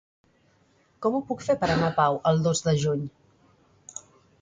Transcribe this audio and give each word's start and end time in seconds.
Com 1.07 1.17
ho 1.17 1.21
puc 1.27 1.45
fer 1.49 1.57
per 1.65 1.71
anar 1.75 1.91
a 1.91 1.97
Pau 2.01 2.19
el 2.33 2.43
dos 2.51 2.65
de 2.71 2.77
juny? 2.87 3.07